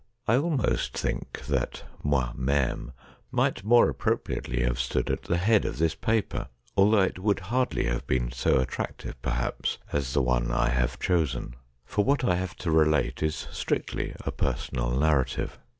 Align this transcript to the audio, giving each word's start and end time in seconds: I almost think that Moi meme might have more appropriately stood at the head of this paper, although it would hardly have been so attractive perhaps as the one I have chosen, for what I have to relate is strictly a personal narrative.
I 0.27 0.35
almost 0.35 0.97
think 0.97 1.43
that 1.45 1.83
Moi 2.01 2.31
meme 2.33 2.91
might 3.29 3.57
have 3.57 3.65
more 3.65 3.87
appropriately 3.87 4.67
stood 4.73 5.11
at 5.11 5.21
the 5.21 5.37
head 5.37 5.63
of 5.63 5.77
this 5.77 5.93
paper, 5.93 6.47
although 6.75 7.01
it 7.03 7.19
would 7.19 7.39
hardly 7.39 7.85
have 7.85 8.07
been 8.07 8.31
so 8.31 8.57
attractive 8.57 9.13
perhaps 9.21 9.77
as 9.93 10.13
the 10.13 10.23
one 10.23 10.51
I 10.51 10.69
have 10.69 10.97
chosen, 10.97 11.55
for 11.85 12.03
what 12.03 12.23
I 12.23 12.33
have 12.33 12.55
to 12.65 12.71
relate 12.71 13.21
is 13.21 13.47
strictly 13.51 14.15
a 14.21 14.31
personal 14.31 14.89
narrative. 14.89 15.59